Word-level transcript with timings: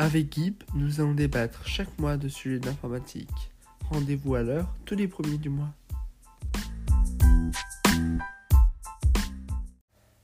Avec 0.00 0.30
Guip, 0.30 0.64
nous 0.72 1.02
allons 1.02 1.12
débattre 1.12 1.66
chaque 1.66 1.98
mois 1.98 2.16
de 2.16 2.26
sujets 2.26 2.58
d'informatique. 2.58 3.52
Rendez-vous 3.90 4.34
à 4.34 4.42
l'heure 4.42 4.74
tous 4.86 4.94
les 4.94 5.06
premiers 5.06 5.36
du 5.36 5.50
mois. 5.50 5.68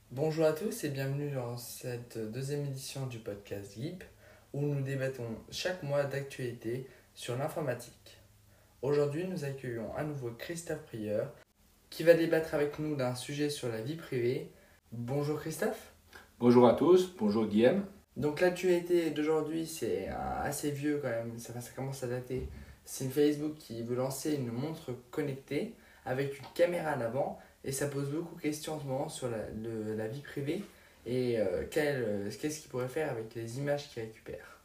Bonjour 0.09 0.45
à 0.45 0.53
tous 0.53 0.83
et 0.83 0.89
bienvenue 0.89 1.29
dans 1.29 1.57
cette 1.57 2.17
deuxième 2.31 2.65
édition 2.65 3.05
du 3.05 3.19
podcast 3.19 3.77
Guip 3.77 4.03
où 4.51 4.61
nous 4.61 4.81
débattons 4.81 5.29
chaque 5.51 5.83
mois 5.83 6.05
d'actualités 6.05 6.87
sur 7.13 7.37
l'informatique. 7.37 8.17
Aujourd'hui, 8.81 9.27
nous 9.27 9.45
accueillons 9.45 9.95
à 9.95 10.03
nouveau 10.03 10.31
Christophe 10.31 10.85
Prieur 10.87 11.31
qui 11.91 12.01
va 12.01 12.15
débattre 12.15 12.55
avec 12.55 12.79
nous 12.79 12.95
d'un 12.95 13.13
sujet 13.13 13.51
sur 13.51 13.69
la 13.69 13.81
vie 13.81 13.95
privée. 13.95 14.49
Bonjour 14.91 15.39
Christophe. 15.39 15.93
Bonjour 16.39 16.67
à 16.67 16.73
tous, 16.73 17.13
bonjour 17.19 17.45
Guillaume. 17.45 17.85
Donc 18.17 18.41
l'actualité 18.41 19.11
d'aujourd'hui, 19.11 19.67
c'est 19.67 20.07
assez 20.07 20.71
vieux 20.71 20.99
quand 20.99 21.09
même, 21.09 21.37
ça, 21.37 21.53
commence 21.75 22.03
à 22.03 22.07
dater. 22.07 22.49
C'est 22.83 23.07
Facebook 23.09 23.55
qui 23.59 23.83
veut 23.83 23.95
lancer 23.95 24.33
une 24.33 24.51
montre 24.51 24.91
connectée 25.11 25.75
avec 26.03 26.39
une 26.39 26.45
caméra 26.55 26.91
à 26.91 26.95
l'avant 26.95 27.39
et 27.63 27.71
ça 27.71 27.85
pose 27.85 28.09
beaucoup 28.09 28.35
de 28.35 28.41
questions 28.41 28.73
en 28.73 28.79
ce 28.79 28.85
moment 28.85 29.09
sur 29.09 29.29
la, 29.29 30.07
vie 30.07 30.21
privée 30.21 30.63
et 31.05 31.37
euh, 31.37 31.65
qu'est-ce 31.69 32.59
qu'il 32.59 32.69
pourrait 32.71 32.87
faire 32.87 33.11
avec 33.11 33.35
les 33.35 33.59
images 33.59 33.87
qu'il 33.89 34.01
récupère. 34.01 34.61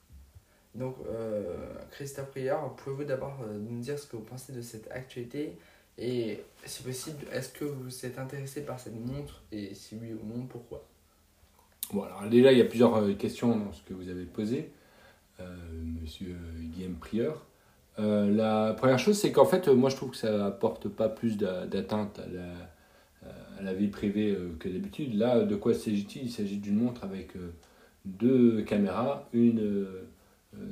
Donc 0.75 0.97
euh, 1.07 1.75
Christophe 1.91 2.31
pouvez-vous 2.31 3.05
d'abord 3.05 3.39
euh, 3.43 3.59
nous 3.59 3.81
dire 3.81 3.99
ce 3.99 4.07
que 4.07 4.17
vous 4.17 4.23
pensez 4.23 4.55
de 4.55 4.63
cette 4.63 4.91
actualité 4.91 5.59
et 5.99 6.43
si 6.65 6.83
possible, 6.83 7.27
est-ce 7.31 7.51
que 7.51 7.67
vous 7.67 8.07
êtes 8.07 8.19
intéressé 8.19 8.63
par 8.63 8.81
cette 8.81 8.95
montre 8.95 9.43
et 9.53 9.75
si 9.75 9.95
oui 10.01 10.15
ou 10.15 10.25
non, 10.25 10.47
pourquoi? 10.47 10.89
Bon, 11.91 12.07
déjà, 12.31 12.53
il 12.53 12.59
y 12.59 12.63
a 12.63 12.65
plusieurs 12.65 12.97
euh, 12.97 13.13
questions 13.13 13.55
dans 13.55 13.73
ce 13.73 13.83
que 13.83 13.93
vous 13.93 14.09
avez 14.09 14.25
posé, 14.25 14.71
euh, 15.41 15.45
monsieur 16.01 16.35
Guillaume 16.59 16.95
Prieur. 16.95 17.45
Euh, 17.99 18.35
la 18.35 18.73
première 18.73 18.99
chose, 18.99 19.19
c'est 19.19 19.31
qu'en 19.31 19.45
fait, 19.45 19.69
moi, 19.69 19.91
je 19.91 19.97
trouve 19.97 20.13
que 20.13 20.17
ça 20.17 20.47
apporte 20.47 20.89
pas 20.89 21.11
plus 21.11 21.37
d'atteinte 21.37 22.19
à 22.19 22.29
la, 22.29 23.29
à 23.59 23.63
la, 23.63 23.75
vie 23.75 23.89
privée 23.89 24.35
que 24.59 24.71
d'habitude. 24.71 25.15
Là, 25.15 25.41
de 25.41 25.55
quoi 25.55 25.75
s'agit-il? 25.75 26.25
Il 26.25 26.31
s'agit 26.31 26.57
d'une 26.57 26.77
montre 26.77 27.05
avec 27.05 27.33
deux 28.07 28.63
caméras, 28.63 29.29
une 29.35 29.87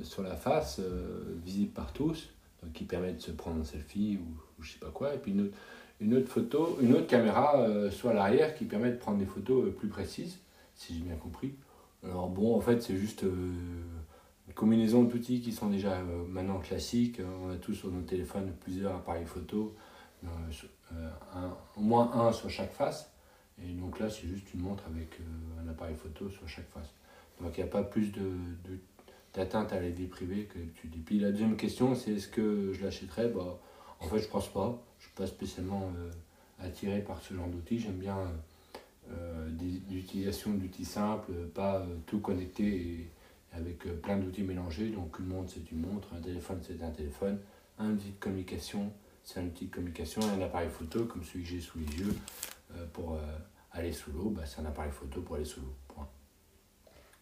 sur 0.02 0.22
la 0.22 0.36
face, 0.36 0.80
visible 1.44 1.72
par 1.72 1.92
tous, 1.92 2.30
qui 2.72 2.84
permet 2.84 3.12
de 3.12 3.20
se 3.20 3.30
prendre 3.30 3.60
en 3.60 3.64
selfie 3.64 4.18
ou, 4.18 4.40
ou 4.58 4.62
je 4.62 4.72
sais 4.72 4.78
pas 4.78 4.90
quoi, 4.90 5.14
et 5.14 5.18
puis 5.18 5.32
une 5.32 5.42
autre, 5.42 5.56
une 6.00 6.14
autre 6.14 6.28
photo, 6.28 6.78
une 6.80 6.94
autre 6.94 7.06
caméra 7.06 7.66
soit 7.90 8.12
à 8.12 8.14
l'arrière 8.14 8.54
qui 8.54 8.64
permet 8.64 8.90
de 8.90 8.96
prendre 8.96 9.18
des 9.18 9.26
photos 9.26 9.70
plus 9.78 9.88
précises 9.88 10.38
si 10.80 10.94
j'ai 10.94 11.02
bien 11.02 11.16
compris. 11.16 11.54
Alors 12.02 12.28
bon, 12.28 12.56
en 12.56 12.60
fait, 12.60 12.82
c'est 12.82 12.96
juste 12.96 13.24
euh, 13.24 13.52
une 14.48 14.54
combinaison 14.54 15.04
d'outils 15.04 15.42
qui 15.42 15.52
sont 15.52 15.68
déjà 15.68 15.92
euh, 15.92 16.24
maintenant 16.26 16.58
classiques. 16.58 17.20
On 17.44 17.50
a 17.50 17.56
tous 17.56 17.74
sur 17.74 17.90
nos 17.90 18.00
téléphones 18.00 18.52
plusieurs 18.60 18.96
appareils 18.96 19.26
photo, 19.26 19.74
euh, 20.24 20.28
au 21.76 21.80
moins 21.80 22.10
un 22.14 22.32
sur 22.32 22.48
chaque 22.48 22.72
face. 22.72 23.12
Et 23.62 23.72
donc 23.72 24.00
là, 24.00 24.08
c'est 24.08 24.26
juste 24.26 24.54
une 24.54 24.60
montre 24.60 24.84
avec 24.86 25.18
un 25.62 25.68
appareil 25.68 25.94
photo 25.94 26.30
sur 26.30 26.48
chaque 26.48 26.68
face. 26.70 26.88
Donc 27.42 27.56
il 27.58 27.62
n'y 27.62 27.68
a 27.68 27.72
pas 27.72 27.82
plus 27.82 28.10
de, 28.10 28.32
d'atteinte 29.34 29.72
à 29.74 29.80
la 29.80 29.90
vie 29.90 30.06
privée 30.06 30.44
que 30.44 30.58
d'habitude. 30.58 30.94
Et 30.96 31.00
puis 31.00 31.20
la 31.20 31.30
deuxième 31.30 31.56
question, 31.56 31.94
c'est 31.94 32.12
est-ce 32.12 32.28
que 32.28 32.72
je 32.72 32.82
l'achèterais? 32.82 33.28
Bah, 33.28 33.58
En 34.00 34.06
fait, 34.06 34.18
je 34.18 34.28
pense 34.28 34.48
pas. 34.48 34.82
Je 34.98 35.04
ne 35.04 35.08
suis 35.08 35.14
pas 35.14 35.26
spécialement 35.26 35.92
attiré 36.58 37.00
par 37.00 37.20
ce 37.20 37.34
genre 37.34 37.48
d'outils. 37.48 37.80
J'aime 37.80 37.98
bien 37.98 38.16
euh, 39.12 39.48
d'outils 40.02 40.84
simples, 40.84 41.32
pas 41.54 41.80
euh, 41.80 41.96
tout 42.06 42.20
connecté 42.20 43.10
avec 43.52 43.86
euh, 43.86 43.94
plein 43.94 44.16
d'outils 44.16 44.42
mélangés. 44.42 44.88
Donc 44.88 45.18
une 45.18 45.26
montre 45.26 45.52
c'est 45.54 45.70
une 45.70 45.80
montre, 45.80 46.08
un 46.14 46.20
téléphone 46.20 46.60
c'est 46.62 46.82
un 46.82 46.90
téléphone, 46.90 47.40
un 47.78 47.90
outil 47.90 48.10
de 48.10 48.18
communication 48.20 48.92
c'est 49.22 49.40
un 49.40 49.44
outil 49.44 49.66
de 49.66 49.74
communication 49.74 50.22
et 50.22 50.40
un 50.40 50.42
appareil 50.42 50.70
photo 50.70 51.04
comme 51.04 51.22
celui 51.24 51.44
que 51.44 51.50
j'ai 51.50 51.60
sous 51.60 51.78
les 51.78 51.98
yeux 51.98 52.16
pour 52.92 53.18
aller 53.72 53.92
sous 53.92 54.10
l'eau, 54.12 54.30
bah, 54.30 54.42
c'est 54.46 54.60
un 54.60 54.66
appareil 54.66 54.90
photo 54.90 55.20
pour 55.20 55.36
aller 55.36 55.44
sous 55.44 55.60
l'eau. 55.60 55.74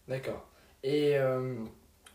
D'accord. 0.06 0.48
Et 0.82 1.16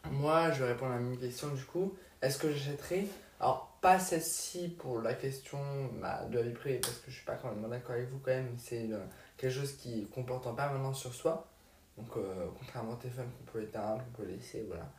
moi 0.10 0.52
je 0.52 0.64
vais 0.64 0.72
répondre 0.72 0.94
à 0.94 0.96
la 0.96 1.02
même 1.02 1.18
question 1.18 1.54
du 1.54 1.64
coup. 1.64 1.94
Est-ce 2.22 2.40
que 2.40 2.52
j'achèterai? 2.52 3.08
Alors 3.40 3.78
pas 3.82 4.00
celle-ci 4.00 4.70
pour 4.70 5.02
la 5.02 5.14
question 5.14 5.60
bah, 6.02 6.24
de 6.32 6.38
la 6.40 6.44
vie 6.44 6.54
privée 6.54 6.80
parce 6.80 7.00
que 7.00 7.12
je 7.12 7.18
suis 7.18 7.26
pas 7.26 7.36
quand 7.36 7.54
même 7.54 7.70
d'accord 7.70 7.96
avec 7.96 8.10
vous 8.10 8.20
quand 8.20 8.32
même. 8.32 8.56
C'est 8.58 8.90
quelque 9.44 9.60
chose 9.60 9.74
qui 9.74 10.06
comporte 10.06 10.48
en 10.48 10.56
permanence 10.56 11.02
sur 11.02 11.14
soi. 11.14 11.46
Donc, 11.98 12.08
euh, 12.16 12.48
contrairement 12.58 12.94
au 12.94 12.96
téléphone 12.96 13.28
qu'on 13.38 13.52
peut 13.52 13.62
éteindre, 13.62 14.02
qu'on 14.06 14.24
peut 14.24 14.30
laisser, 14.30 14.64
voilà. 14.68 14.90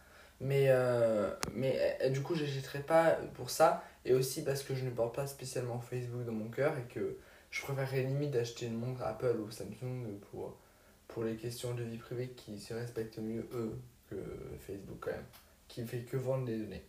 Mais, 0.40 0.66
euh, 0.68 1.30
mais 1.54 1.98
du 2.10 2.20
coup, 2.20 2.34
je 2.34 2.44
n'achèterai 2.44 2.80
pas 2.80 3.12
pour 3.34 3.48
ça. 3.48 3.82
Et 4.04 4.12
aussi 4.12 4.44
parce 4.44 4.62
que 4.62 4.74
je 4.74 4.84
ne 4.84 4.90
porte 4.90 5.14
pas 5.14 5.26
spécialement 5.26 5.80
Facebook 5.80 6.26
dans 6.26 6.32
mon 6.32 6.50
cœur 6.50 6.76
et 6.76 6.92
que 6.92 7.16
je 7.50 7.62
préférerais 7.62 8.02
limite 8.02 8.32
d'acheter 8.32 8.66
une 8.66 8.78
montre 8.78 9.02
Apple 9.02 9.36
ou 9.40 9.50
Samsung 9.50 10.20
pour, 10.30 10.58
pour 11.08 11.24
les 11.24 11.36
questions 11.36 11.72
de 11.72 11.82
vie 11.82 11.96
privée 11.96 12.28
qui 12.36 12.60
se 12.60 12.74
respectent 12.74 13.18
mieux 13.18 13.48
eux 13.54 13.78
que 14.10 14.16
Facebook 14.66 14.98
quand 15.00 15.12
même, 15.12 15.24
qui 15.68 15.86
fait 15.86 16.00
que 16.00 16.18
vendre 16.18 16.44
des 16.44 16.58
données. 16.58 16.84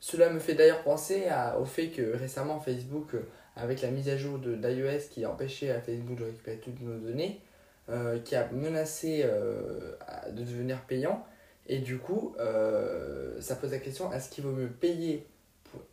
Cela 0.00 0.30
me 0.30 0.38
fait 0.38 0.54
d'ailleurs 0.54 0.82
penser 0.82 1.24
au 1.58 1.64
fait 1.64 1.88
que 1.88 2.16
récemment 2.16 2.60
Facebook 2.60 3.16
avec 3.56 3.80
la 3.80 3.90
mise 3.90 4.08
à 4.08 4.16
jour 4.16 4.38
d'iOS 4.38 5.08
qui 5.10 5.24
a 5.24 5.30
empêché 5.30 5.70
à 5.70 5.80
Facebook 5.80 6.18
de 6.18 6.24
récupérer 6.24 6.58
toutes 6.58 6.80
nos 6.80 6.98
données, 6.98 7.40
euh, 7.88 8.18
qui 8.20 8.36
a 8.36 8.48
menacé 8.52 9.22
euh, 9.24 9.96
de 10.30 10.42
devenir 10.42 10.82
payant. 10.82 11.24
Et 11.66 11.78
du 11.78 11.98
coup, 11.98 12.34
euh, 12.38 13.40
ça 13.40 13.56
pose 13.56 13.72
la 13.72 13.78
question 13.78 14.12
est-ce 14.12 14.28
qu'il 14.28 14.44
vaut 14.44 14.52
mieux 14.52 14.68
payer 14.68 15.26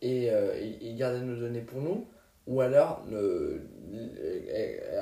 et, 0.02 0.26
et, 0.26 0.94
garder 0.94 1.20
nos 1.20 1.36
données 1.36 1.60
pour 1.60 1.80
nous 1.80 2.06
ou 2.46 2.60
alors 2.60 3.04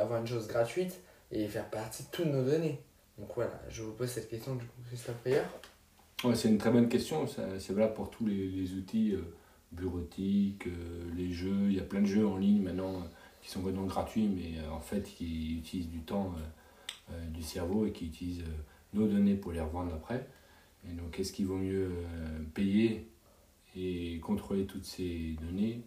avoir 0.00 0.20
une 0.20 0.26
chose 0.26 0.48
gratuite 0.48 1.00
et 1.30 1.46
faire 1.46 1.68
partie 1.68 2.04
de 2.04 2.08
toutes 2.10 2.26
nos 2.26 2.42
données? 2.42 2.80
Donc 3.18 3.28
voilà, 3.34 3.60
je 3.68 3.82
vous 3.82 3.92
pose 3.92 4.08
cette 4.08 4.30
question 4.30 4.54
du 4.54 4.64
coup, 4.64 4.80
Christophe 4.88 5.16
Prieur. 5.16 5.44
C'est 6.34 6.48
une 6.48 6.58
très 6.58 6.70
bonne 6.70 6.88
question, 6.88 7.26
c'est 7.26 7.72
valable 7.72 7.94
pour 7.94 8.10
tous 8.10 8.26
les, 8.26 8.72
outils 8.74 9.16
bureautique, 9.72 10.66
euh, 10.66 11.10
les 11.16 11.32
jeux, 11.32 11.66
il 11.68 11.74
y 11.74 11.80
a 11.80 11.84
plein 11.84 12.00
de 12.00 12.06
jeux 12.06 12.26
en 12.26 12.36
ligne 12.36 12.62
maintenant 12.62 12.96
euh, 12.96 13.04
qui 13.40 13.50
sont 13.50 13.60
vraiment 13.60 13.84
gratuits, 13.84 14.28
mais 14.28 14.58
euh, 14.58 14.70
en 14.70 14.80
fait 14.80 15.02
qui 15.02 15.56
utilisent 15.58 15.88
du 15.88 16.00
temps 16.00 16.34
du 17.28 17.42
cerveau 17.42 17.84
et 17.84 17.92
qui 17.92 18.06
utilisent 18.06 18.44
nos 18.94 19.06
données 19.06 19.34
pour 19.34 19.52
les 19.52 19.60
revendre 19.60 19.92
après. 19.92 20.26
Et 20.88 20.94
donc, 20.94 21.20
est-ce 21.20 21.30
qu'il 21.32 21.44
vaut 21.44 21.58
mieux 21.58 21.90
payer 22.54 23.06
et 23.76 24.18
contrôler 24.20 24.64
toutes 24.64 24.86
ces 24.86 25.36
données? 25.42 25.82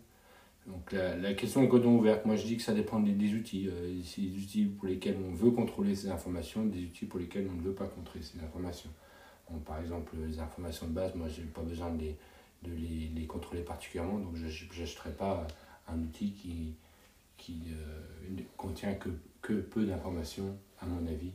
Donc, 0.67 0.91
la, 0.91 1.33
question 1.33 1.63
est 1.63 1.67
codon 1.67 1.97
ouverte. 1.97 2.25
Moi, 2.25 2.35
je 2.35 2.45
dis 2.45 2.57
que 2.57 2.63
ça 2.63 2.73
dépend 2.73 2.99
des, 2.99 3.11
des 3.11 3.33
outils. 3.33 3.67
Euh, 3.69 4.01
des 4.17 4.37
outils 4.37 4.65
pour 4.65 4.87
lesquels 4.87 5.17
on 5.27 5.33
veut 5.33 5.51
contrôler 5.51 5.95
ces 5.95 6.09
informations, 6.09 6.65
des 6.65 6.83
outils 6.83 7.05
pour 7.05 7.19
lesquels 7.19 7.47
on 7.51 7.55
ne 7.55 7.61
veut 7.61 7.73
pas 7.73 7.85
contrôler 7.85 8.23
ces 8.23 8.39
informations. 8.39 8.89
Par 9.65 9.79
exemple, 9.79 10.15
les 10.27 10.39
informations 10.39 10.87
de 10.87 10.93
base, 10.93 11.13
moi, 11.15 11.27
je 11.27 11.41
n'ai 11.41 11.47
pas 11.47 11.61
besoin 11.61 11.91
de 11.91 12.01
les 12.01 12.17
de 12.65 12.71
les, 12.71 13.11
les, 13.15 13.27
contrôler 13.27 13.61
particulièrement. 13.61 14.19
Donc 14.19 14.35
je 14.35 14.45
n'achèterai 14.45 15.11
pas 15.11 15.45
un 15.87 15.99
outil 15.99 16.31
qui, 16.33 16.75
qui 17.37 17.63
euh, 17.71 18.29
ne 18.29 18.41
contient 18.57 18.95
que, 18.95 19.09
que 19.41 19.53
peu 19.53 19.85
d'informations, 19.85 20.57
à 20.81 20.85
mon 20.85 21.05
avis, 21.07 21.31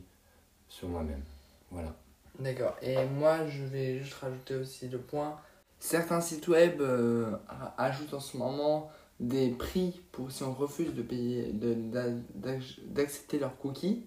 sur 0.67 0.89
moi-même. 0.89 1.23
Voilà. 1.69 1.95
D'accord. 2.39 2.75
Et 2.81 3.05
moi, 3.05 3.47
je 3.47 3.63
vais 3.63 3.99
juste 3.99 4.15
rajouter 4.15 4.55
aussi 4.55 4.89
le 4.89 4.99
point. 4.99 5.37
Certains 5.79 6.21
sites 6.21 6.47
web 6.47 6.81
euh, 6.81 7.35
ajoutent 7.77 8.13
en 8.13 8.19
ce 8.19 8.37
moment 8.37 8.91
des 9.19 9.51
prix 9.51 10.01
pour 10.11 10.31
si 10.31 10.43
on 10.43 10.53
refuse 10.53 10.93
de 10.93 11.01
payer, 11.01 11.53
d'accepter 11.53 13.39
leurs 13.39 13.57
cookies. 13.57 14.05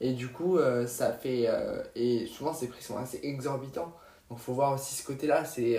Et 0.00 0.12
du 0.12 0.28
coup, 0.28 0.58
euh, 0.58 0.86
ça 0.86 1.12
fait. 1.12 1.48
et 1.94 2.26
souvent, 2.26 2.52
ces 2.52 2.68
prix 2.68 2.82
sont 2.82 2.98
assez 2.98 3.20
exorbitants. 3.22 3.94
Donc, 4.30 4.38
faut 4.38 4.52
voir 4.54 4.72
aussi 4.74 4.94
ce 4.94 5.06
côté-là. 5.06 5.44
C'est 5.44 5.78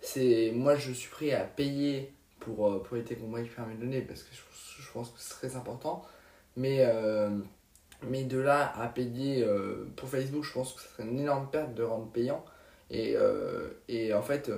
c'est 0.00 0.52
moi 0.54 0.76
je 0.76 0.92
suis 0.92 1.10
prêt 1.10 1.32
à 1.32 1.44
payer 1.44 2.12
pour, 2.40 2.68
euh, 2.68 2.82
pour 2.82 2.96
éviter 2.96 3.16
qu'on 3.16 3.28
me 3.28 3.36
récupère 3.36 3.66
mes 3.66 3.74
données 3.74 4.02
parce 4.02 4.22
que 4.22 4.34
je, 4.34 4.82
je, 4.82 4.92
pense 4.92 5.10
que 5.10 5.18
c'est 5.18 5.34
très 5.34 5.56
important 5.56 6.04
mais 6.56 6.78
euh, 6.80 7.30
mais 8.08 8.24
de 8.24 8.38
là 8.38 8.72
à 8.78 8.88
payer 8.88 9.42
euh, 9.42 9.88
pour 9.96 10.08
Facebook 10.08 10.44
je 10.44 10.52
pense 10.52 10.74
que 10.74 10.80
ce 10.80 10.88
serait 10.88 11.04
une 11.04 11.18
énorme 11.18 11.48
perte 11.50 11.74
de 11.74 11.82
rendre 11.82 12.06
payant 12.10 12.44
et, 12.88 13.16
et 13.88 14.14
en 14.14 14.22
fait 14.22 14.48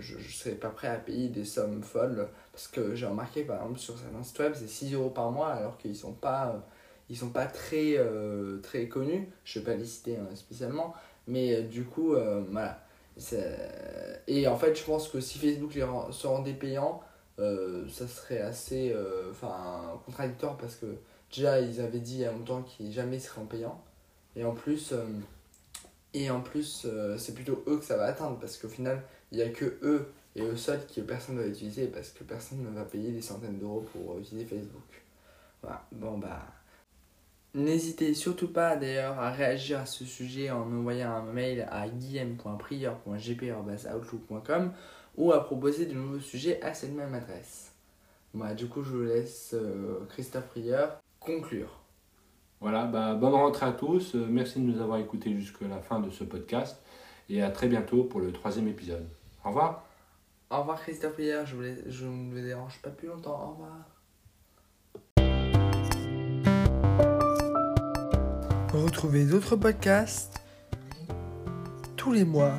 je 0.00 0.16
ne 0.16 0.22
serais 0.22 0.56
pas 0.56 0.70
prêt 0.70 0.88
à 0.88 0.96
payer 0.96 1.28
des 1.28 1.44
sommes 1.44 1.84
folles 1.84 2.28
parce 2.50 2.66
que 2.66 2.96
j'ai 2.96 3.06
remarqué 3.06 3.44
par 3.44 3.58
exemple 3.58 3.78
sur 3.78 3.96
certains 3.96 4.24
sites 4.24 4.38
web 4.40 4.52
c'est 4.56 4.66
6 4.66 4.94
euros 4.94 5.10
par 5.10 5.30
mois 5.30 5.50
alors 5.50 5.78
qu'ils 5.78 5.94
sont 5.94 6.12
pas 6.12 6.66
ils 7.10 7.16
sont 7.16 7.30
pas 7.30 7.46
très 7.46 7.96
très 8.62 8.88
connus 8.88 9.28
je 9.44 9.58
vais 9.58 9.64
pas 9.64 9.74
les 9.74 9.86
citer 9.86 10.16
hein, 10.16 10.28
spécialement 10.34 10.94
mais 11.26 11.62
du 11.62 11.84
coup 11.84 12.14
voilà 12.50 12.80
et 14.26 14.46
en 14.46 14.56
fait, 14.56 14.74
je 14.74 14.84
pense 14.84 15.08
que 15.08 15.20
si 15.20 15.38
Facebook 15.38 15.72
se 15.72 16.26
rendait 16.26 16.54
payant, 16.54 17.02
euh, 17.38 17.88
ça 17.88 18.06
serait 18.06 18.40
assez 18.40 18.92
euh, 18.92 19.30
enfin 19.30 20.00
contradictoire 20.06 20.56
parce 20.56 20.76
que 20.76 20.86
déjà, 21.34 21.60
ils 21.60 21.80
avaient 21.80 22.00
dit 22.00 22.14
il 22.14 22.20
y 22.20 22.24
a 22.24 22.32
longtemps 22.32 22.62
qu'ils 22.62 22.92
jamais 22.92 23.18
seraient 23.18 23.42
payants. 23.44 23.80
Et 24.36 24.44
en 24.44 24.54
plus, 24.54 24.94
Et 26.14 26.30
en 26.30 26.40
plus, 26.40 26.86
euh, 26.86 27.18
c'est 27.18 27.34
plutôt 27.34 27.62
eux 27.66 27.78
que 27.78 27.84
ça 27.84 27.96
va 27.96 28.06
atteindre 28.06 28.38
parce 28.38 28.56
qu'au 28.56 28.68
final, 28.68 29.02
il 29.32 29.38
n'y 29.38 29.44
a 29.44 29.50
que 29.50 29.78
eux 29.82 30.10
et 30.36 30.42
eux 30.42 30.56
seuls 30.56 30.80
que 30.86 31.00
personne 31.02 31.36
ne 31.36 31.42
va 31.42 31.48
utiliser 31.48 31.86
parce 31.88 32.10
que 32.10 32.24
personne 32.24 32.62
ne 32.62 32.70
va 32.70 32.84
payer 32.84 33.12
des 33.12 33.22
centaines 33.22 33.58
d'euros 33.58 33.84
pour 33.92 34.18
utiliser 34.18 34.46
Facebook. 34.46 35.02
Voilà, 35.62 35.84
bon 35.92 36.18
bah. 36.18 36.57
N'hésitez 37.54 38.12
surtout 38.14 38.48
pas 38.48 38.76
d'ailleurs 38.76 39.18
à 39.18 39.30
réagir 39.30 39.80
à 39.80 39.86
ce 39.86 40.04
sujet 40.04 40.50
en 40.50 40.62
envoyant 40.62 41.12
un 41.12 41.22
mail 41.22 41.66
à 41.70 41.88
guillaume.prieur.gp.outlook.com 41.88 44.72
ou 45.16 45.32
à 45.32 45.42
proposer 45.44 45.86
de 45.86 45.94
nouveaux 45.94 46.20
sujets 46.20 46.60
à 46.62 46.74
cette 46.74 46.92
même 46.92 47.14
adresse. 47.14 47.72
Voilà, 48.34 48.54
du 48.54 48.68
coup, 48.68 48.82
je 48.82 48.90
vous 48.90 49.02
laisse 49.02 49.54
euh, 49.54 50.04
Christophe 50.10 50.48
Prieur 50.48 51.00
conclure. 51.18 51.80
Voilà, 52.60 52.84
bah, 52.86 53.14
bonne 53.14 53.34
rentrée 53.34 53.66
à 53.66 53.72
tous. 53.72 54.14
Euh, 54.14 54.26
merci 54.28 54.60
de 54.60 54.64
nous 54.64 54.80
avoir 54.80 54.98
écoutés 54.98 55.34
jusqu'à 55.34 55.66
la 55.68 55.80
fin 55.80 56.00
de 56.00 56.10
ce 56.10 56.24
podcast. 56.24 56.80
Et 57.30 57.42
à 57.42 57.50
très 57.50 57.68
bientôt 57.68 58.04
pour 58.04 58.20
le 58.20 58.32
troisième 58.32 58.68
épisode. 58.68 59.06
Au 59.44 59.48
revoir. 59.48 59.84
Au 60.50 60.60
revoir 60.60 60.80
Christophe 60.80 61.14
Prieur, 61.14 61.46
je, 61.46 61.56
je 61.86 62.06
ne 62.06 62.30
vous 62.30 62.40
dérange 62.40 62.80
pas 62.80 62.90
plus 62.90 63.08
longtemps. 63.08 63.42
Au 63.42 63.50
revoir. 63.52 63.97
Retrouvez 68.88 69.26
d'autres 69.26 69.54
podcasts 69.54 70.40
tous 71.98 72.10
les 72.10 72.24
mois 72.24 72.54